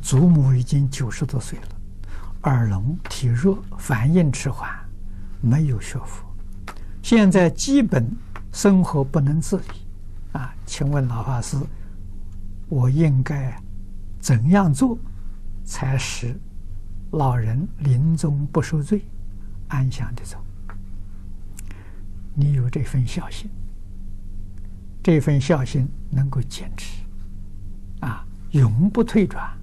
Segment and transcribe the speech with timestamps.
[0.00, 1.68] 祖母已经九十多岁了，
[2.42, 4.70] 耳聋体弱，反应迟缓，
[5.40, 6.24] 没有学佛，
[7.02, 8.08] 现在基本
[8.52, 9.64] 生活不能自理，
[10.32, 11.56] 啊，请问老法师，
[12.68, 13.54] 我应该
[14.20, 14.98] 怎样做，
[15.64, 16.34] 才使
[17.10, 19.04] 老人临终不受罪，
[19.68, 20.38] 安详的走？
[22.34, 23.50] 你有这份孝心，
[25.02, 27.02] 这份孝心能够坚持，
[28.00, 29.57] 啊，永不退转。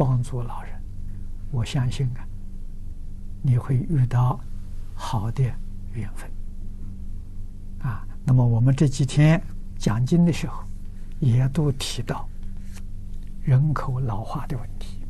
[0.00, 0.72] 帮助老人，
[1.50, 2.26] 我相信啊，
[3.42, 4.40] 你会遇到
[4.94, 5.42] 好的
[5.92, 6.30] 缘分
[7.82, 8.08] 啊。
[8.24, 9.38] 那么我们这几天
[9.78, 10.64] 讲经的时候，
[11.18, 12.26] 也都提到
[13.42, 15.04] 人口老化的问题。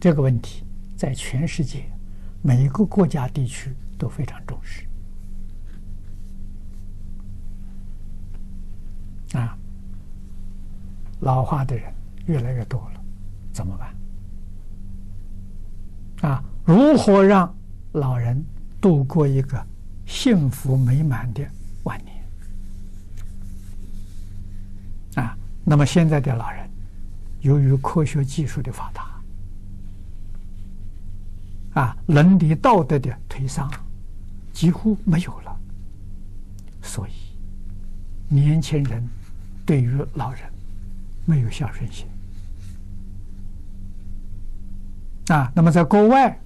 [0.00, 0.64] 这个问题
[0.96, 1.84] 在全世界
[2.40, 4.88] 每一个国家地区都非常重视
[9.36, 9.58] 啊。
[11.20, 11.92] 老化的人
[12.24, 12.97] 越来越多了。
[13.58, 13.92] 怎么办？
[16.30, 17.52] 啊，如何让
[17.90, 18.40] 老人
[18.80, 19.66] 度过一个
[20.06, 21.44] 幸福美满的
[21.82, 22.24] 晚年？
[25.16, 26.70] 啊，那么现在的老人，
[27.40, 29.20] 由于科学技术的发达，
[31.80, 33.68] 啊，伦理道德的颓丧
[34.52, 35.60] 几乎没有了，
[36.80, 37.12] 所以
[38.28, 39.04] 年轻人
[39.66, 40.42] 对于老人
[41.24, 42.06] 没有孝顺心。
[45.28, 46.40] 啊，那么在国外，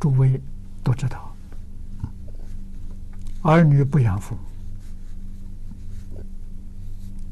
[0.00, 0.42] 诸位
[0.82, 1.32] 都知道，
[3.42, 4.40] 儿女不养父母，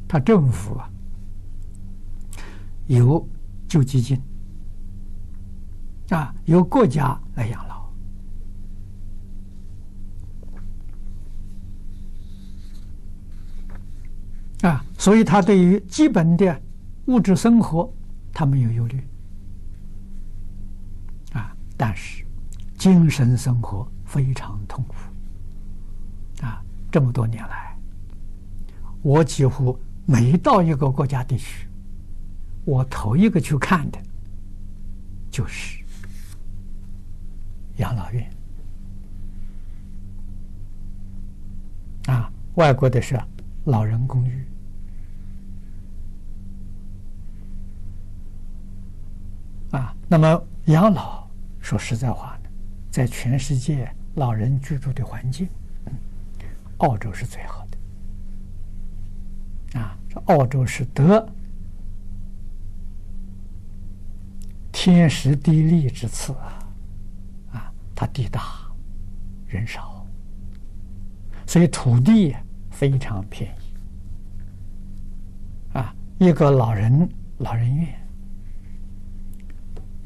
[0.07, 0.89] 他政府啊
[2.87, 3.29] 有
[3.69, 4.23] 救济金，
[6.11, 7.91] 啊由国家来养老，
[14.69, 16.63] 啊，所以他对于基本的
[17.07, 17.93] 物质生活，
[18.33, 19.05] 他没有忧虑。
[21.83, 22.23] 但是，
[22.77, 24.95] 精神生活非常痛苦
[26.45, 26.63] 啊！
[26.93, 27.75] 这么多年来，
[29.01, 31.67] 我几乎每到一个国家地区，
[32.67, 33.99] 我头一个去看的，
[35.31, 35.83] 就是
[37.79, 38.31] 养老院
[42.09, 42.31] 啊。
[42.57, 43.19] 外国的是
[43.65, 44.45] 老人公寓
[49.71, 49.97] 啊。
[50.07, 51.20] 那么养老。
[51.71, 52.51] 说实在话呢，
[52.91, 55.49] 在全世界老人居住的环境，
[56.79, 59.79] 澳洲是最好的。
[59.79, 61.25] 啊，这澳洲是得
[64.73, 66.59] 天时地利之赐啊，
[67.53, 68.43] 啊，它地大
[69.47, 70.05] 人少，
[71.47, 72.35] 所以土地
[72.69, 75.79] 非常便宜。
[75.79, 77.09] 啊，一个老人
[77.39, 77.97] 老人院。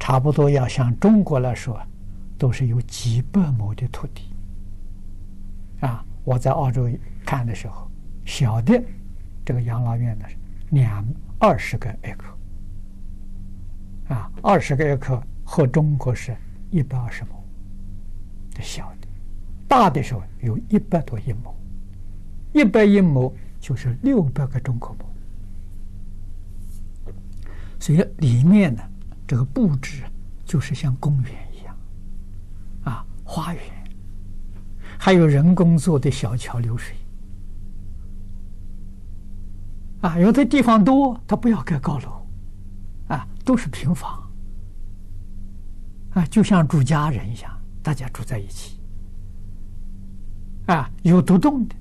[0.05, 1.81] 差不多要像中国来说，
[2.37, 4.29] 都是有几百亩的土地。
[5.79, 6.87] 啊，我在澳洲
[7.25, 7.89] 看的时候，
[8.23, 8.79] 小的
[9.43, 10.25] 这个养老院呢，
[10.69, 11.03] 两
[11.39, 12.35] 二十个 acre，
[14.13, 16.37] 啊，二十个 acre 和中国是
[16.69, 17.29] 一百二十亩
[18.53, 19.07] 的小的，
[19.67, 21.51] 大的时候有一百多英亩，
[22.53, 25.05] 一百英亩就是六百个中国亩，
[27.79, 28.83] 所以里面呢。
[29.27, 30.03] 这个布置
[30.45, 31.75] 就是像公园一样，
[32.83, 33.63] 啊，花园，
[34.99, 36.95] 还有人工做的小桥流水，
[40.01, 42.27] 啊，有的地方多，他不要盖高楼，
[43.07, 44.29] 啊，都是平房，
[46.11, 48.79] 啊，就像住家人一样，大家住在一起，
[50.67, 51.75] 啊，有独栋的，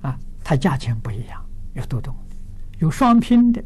[0.00, 2.36] 啊，它价钱不一样，有独栋的，
[2.78, 3.62] 有双拼的，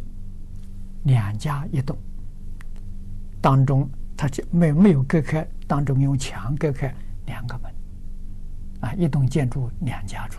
[1.05, 1.97] 两家一栋。
[3.47, 6.93] 当中，它就没没有隔开，当中用墙隔开
[7.27, 7.73] 两个门，
[8.81, 10.39] 啊，一栋建筑两家住，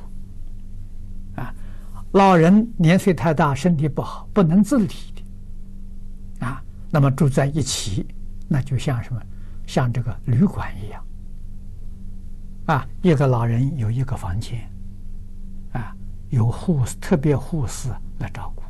[1.38, 1.56] 啊，
[2.12, 8.06] 老人年岁太大，身体不好，不能自理的，啊，那么住在一起，
[8.45, 9.21] 那就像什么，
[9.65, 11.06] 像这个旅馆一样，
[12.65, 14.69] 啊，一个老人有一个房间，
[15.71, 15.95] 啊，
[16.30, 17.88] 有护士，特别护士
[18.19, 18.63] 来照顾，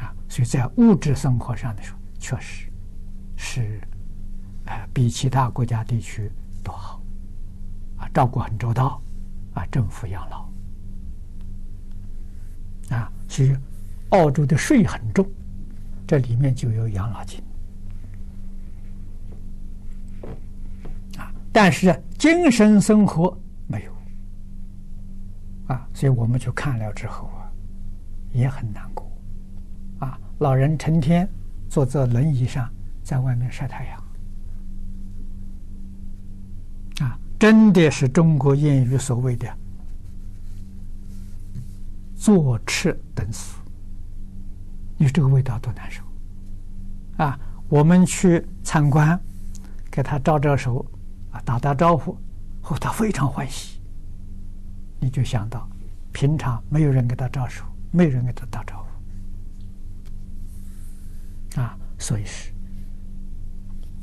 [0.00, 2.70] 啊，所以在物质生活上的时候，确实。
[3.36, 3.80] 是，
[4.66, 6.30] 呃，比其他国家地区
[6.62, 7.02] 都好，
[7.96, 9.00] 啊，照顾很周到，
[9.54, 10.48] 啊，政府养老，
[12.96, 13.60] 啊，其实
[14.10, 15.26] 澳洲的税很重，
[16.06, 17.42] 这里面就有养老金，
[21.18, 23.36] 啊，但是精神生活
[23.66, 23.92] 没有，
[25.66, 27.50] 啊，所以我们去看了之后啊，
[28.32, 29.10] 也很难过，
[29.98, 31.28] 啊，老人成天
[31.68, 32.70] 坐在轮椅上，
[33.04, 34.02] 在外面晒太阳，
[37.06, 39.46] 啊，真的是中国谚语所谓的
[42.16, 43.56] “坐吃等死”，
[44.96, 46.02] 你说这个味道多难受
[47.18, 47.38] 啊！
[47.68, 49.20] 我们去参观，
[49.90, 50.84] 给他招招手，
[51.30, 52.16] 啊，打打招呼，
[52.62, 53.80] 后他非常欢喜。
[54.98, 55.68] 你就想到，
[56.10, 58.86] 平常没有人给他招手，没有人给他打招
[61.54, 62.53] 呼，啊，所以是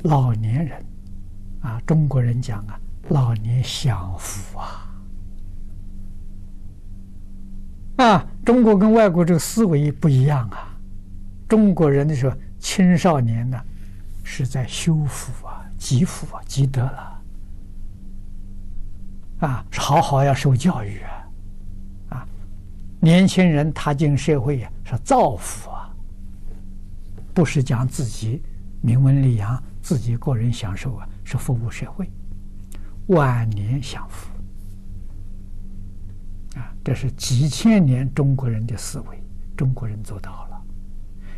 [0.02, 0.84] 老年人，
[1.60, 2.78] 啊，中国人讲啊，
[3.08, 4.94] 老年享福啊，
[7.96, 10.76] 啊，中国跟外国这个思维不一样啊，
[11.48, 12.36] 中国人的时候。
[12.64, 13.60] 青少年呢，
[14.22, 17.22] 是在修福啊、积福啊、积德了，
[19.40, 21.10] 啊，好好要受教育啊，
[22.10, 22.28] 啊，
[23.00, 25.92] 年轻人踏进社会呀，是造福啊，
[27.34, 28.40] 不是讲自己
[28.82, 32.10] 名闻利养、自己个人享受啊，是服务社会，
[33.06, 34.32] 晚年享福，
[36.58, 39.22] 啊，这是几千年中国人的思维，
[39.56, 40.60] 中国人做到了。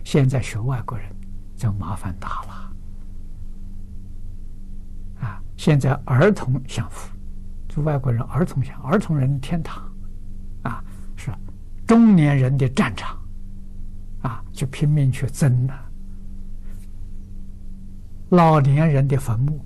[0.05, 1.07] 现在学外国人
[1.55, 2.73] 就麻烦大了
[5.21, 5.43] 啊！
[5.57, 7.15] 现在儿童享福，
[7.69, 9.83] 就外国人儿童享，儿童人天堂
[10.63, 10.83] 啊，
[11.15, 11.31] 是
[11.87, 13.19] 中年人的战场
[14.23, 15.91] 啊，就拼命去争了。
[18.35, 19.61] 老年人的坟墓，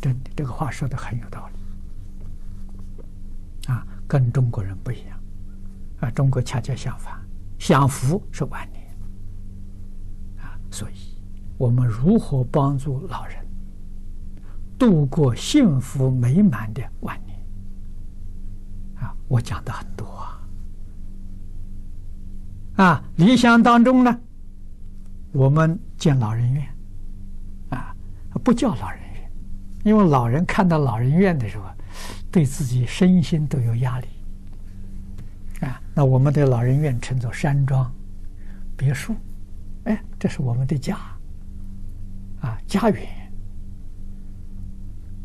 [0.00, 5.18] 真的这个话说的很有道理啊，跟中国人不一样
[6.00, 7.14] 啊，中国恰恰相反，
[7.58, 8.82] 享福是晚年。
[10.40, 10.94] 啊所以，
[11.58, 13.36] 我们如何帮助老人
[14.78, 17.38] 度过幸福美满的晚年？
[18.96, 20.40] 啊，我讲的很多啊。
[22.76, 24.20] 啊，理想当中呢，
[25.32, 26.66] 我们建老人院，
[28.42, 29.30] 不叫老人院，
[29.84, 31.64] 因为老人看到老人院的时候，
[32.30, 34.06] 对自己身心都有压力。
[35.60, 37.90] 啊，那我们的老人院称作山庄、
[38.76, 39.14] 别墅。
[39.84, 40.96] 哎，这是我们的家，
[42.40, 43.06] 啊，家园。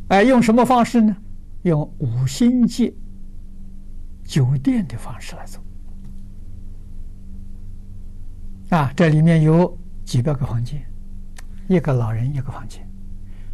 [0.10, 1.16] 哎，用什么方式呢？
[1.64, 2.96] 用五星级
[4.24, 5.62] 酒店的方式来做。
[8.70, 10.82] 啊，这里面有几百个房间，
[11.68, 12.88] 一个老人一个房间，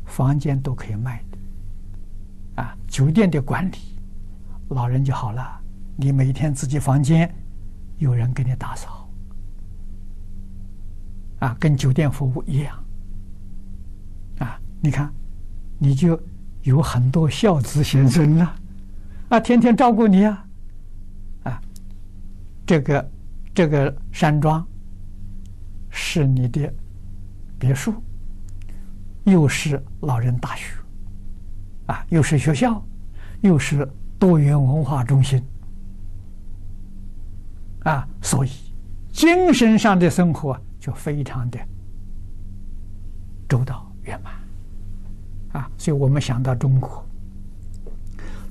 [0.06, 2.62] 房间都可以卖的。
[2.62, 3.78] 啊，酒店的管理，
[4.70, 5.60] 老人就好了，
[5.96, 7.34] 你每天自己房间
[7.98, 9.10] 有人给你打扫。
[11.40, 12.84] 啊，跟酒店服务一样，
[14.40, 15.12] 啊，你看，
[15.78, 16.18] 你就
[16.62, 18.56] 有很多孝子贤孙了，
[19.28, 20.46] 啊，天天照顾你啊，
[21.44, 21.62] 啊，
[22.66, 23.12] 这个
[23.54, 24.66] 这个山庄
[25.90, 26.74] 是你的
[27.60, 27.94] 别墅，
[29.26, 30.74] 又是老人大学，
[31.88, 32.84] 啊，又是学校，
[33.42, 33.88] 又是
[34.20, 35.44] 多元文化中心，
[37.84, 38.52] 啊，所以
[39.12, 40.60] 精神上的生活。
[40.84, 41.58] 就非常的
[43.48, 44.34] 周到圆满
[45.54, 45.72] 啊！
[45.78, 47.06] 所以我们想到中国，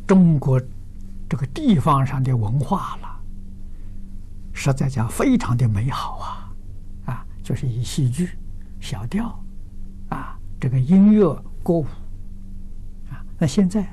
[0.07, 0.59] 中国
[1.29, 3.21] 这个地方上的文化了，
[4.55, 7.13] 实在讲非常的美好啊！
[7.13, 8.31] 啊，就是以戏剧、
[8.81, 9.39] 小调，
[10.63, 11.85] 这个音乐、歌舞
[13.11, 13.85] 啊，那现在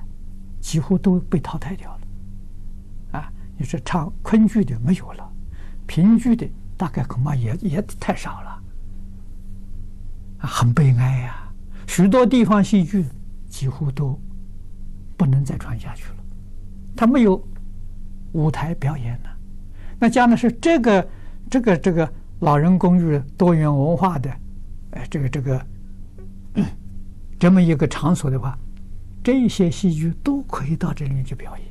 [0.61, 3.33] 几乎都被淘汰掉了啊！
[3.57, 5.27] 你说唱昆剧的没有了，
[5.87, 6.47] 评剧的。
[6.77, 8.63] 大概恐怕也也太少了，
[10.37, 11.51] 啊，很悲哀呀，
[11.87, 13.03] 许多地方戏剧
[13.49, 14.17] 几乎都
[15.17, 16.23] 不能再传下去了，
[16.95, 17.43] 他没有
[18.31, 19.29] 舞台表演了。
[19.99, 21.09] 那讲的是这个
[21.49, 22.09] 这个这个
[22.39, 24.29] 老人公寓多元文化的，
[24.91, 25.61] 呃，这个这个
[27.39, 28.57] 这么一个场所的话，
[29.23, 31.65] 这些戏剧都可以到这里面去表演，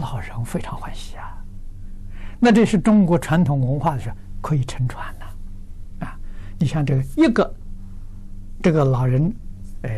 [0.00, 1.36] 老人非常欢喜啊。
[2.38, 6.16] 那这是中国传统文化的时候可以承传的，啊，
[6.58, 7.54] 你像这个一个
[8.62, 9.34] 这个老人，
[9.82, 9.90] 呃，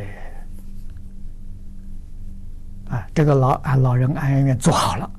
[2.88, 5.10] 啊，这个老啊老人安养院做好了，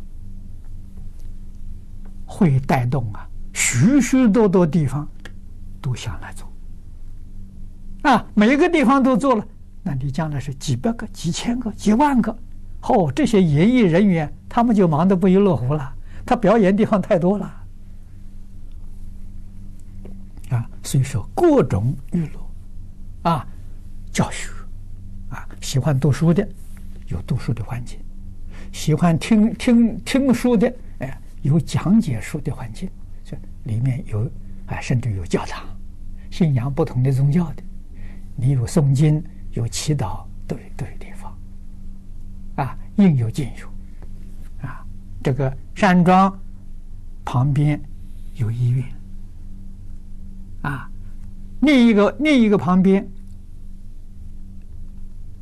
[2.26, 5.08] 会带动啊许许多多地方
[5.82, 6.52] 都想来做，
[8.04, 9.46] 啊，每一个地方都做了，
[9.82, 12.38] 那你将来是几百个、几千个、几万个，
[12.82, 15.96] 哦，这些演艺人员他们就忙得不亦乐乎了。
[16.26, 17.46] 他表演地方太多了，
[20.50, 23.48] 啊，所以说各种娱乐，啊，
[24.12, 24.52] 教学，
[25.30, 26.48] 啊，喜欢读书的
[27.08, 27.98] 有读书的环境，
[28.72, 32.88] 喜欢听听听书的，哎，有讲解书的环境，
[33.24, 34.30] 这里面有
[34.68, 35.66] 啊，甚至有教堂，
[36.30, 37.64] 信仰不同的宗教的，
[38.36, 41.38] 你有诵经、有祈祷，都有都有地方，
[42.56, 43.68] 啊，应有尽有，
[44.68, 44.86] 啊，
[45.24, 46.40] 这个山庄
[47.26, 47.82] 旁边
[48.36, 48.86] 有医院，
[50.62, 50.90] 啊，
[51.62, 53.08] 另一个另一个旁边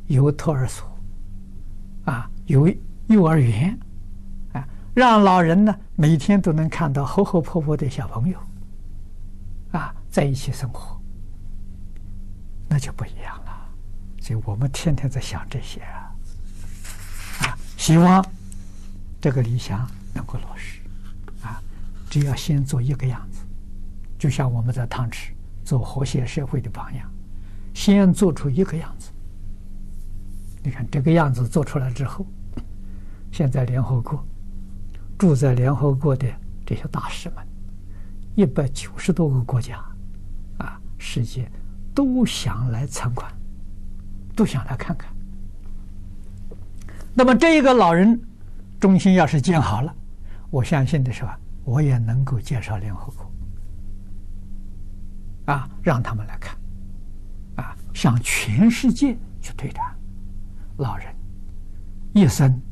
[0.06, 0.86] 有托儿所，
[2.04, 2.68] 啊，有
[3.08, 3.78] 幼儿园。
[4.52, 4.66] 啊。
[4.94, 8.38] 让老人呢每天都能看到活活泼泼的小朋友，
[9.70, 11.00] 啊，在一起生活，
[12.68, 13.57] 那就不一样了。
[14.28, 16.12] 所以我们天天在想这些啊，
[17.40, 18.22] 啊，希望
[19.22, 20.80] 这个理想能够落实，
[21.42, 21.58] 啊，
[22.10, 23.40] 只要先做一个样子，
[24.18, 25.32] 就像我们在汤池
[25.64, 27.10] 做和谐社会的榜样，
[27.72, 29.10] 先做出一个样子。
[30.62, 32.26] 你看这个样子做出来之后，
[33.32, 34.22] 现在联合国。
[35.16, 36.28] 住在联合国的
[36.66, 37.38] 这些大使们，
[38.36, 39.82] 一百九十多个国家，
[40.58, 41.50] 啊，世界
[41.94, 43.26] 都想来参观，
[44.38, 45.12] 都想来看看。
[47.12, 48.16] 那么这一个老人
[48.78, 49.92] 中心要是建好了，
[50.48, 53.32] 我相信的是吧，我也能够介绍联合国，
[55.52, 56.56] 啊，让他们来看，
[57.56, 59.84] 啊，向全世界去推展，
[60.76, 61.12] 老人
[62.12, 62.62] 一生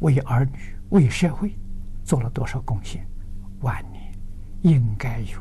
[0.00, 0.74] 为儿女。
[0.90, 1.52] 为社会
[2.04, 3.04] 做了多少贡献？
[3.62, 4.04] 晚年
[4.62, 5.40] 应该有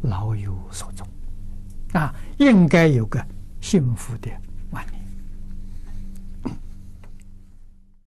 [0.00, 1.06] 老有所终，
[1.92, 3.22] 啊，应该有个
[3.60, 4.30] 幸福的
[4.70, 5.07] 晚年。